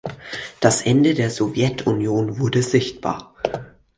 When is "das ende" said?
0.61-1.13